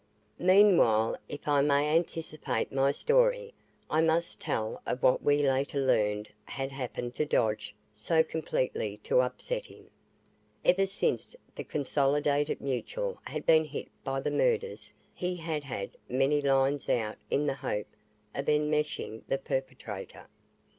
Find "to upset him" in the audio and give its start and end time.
9.03-9.91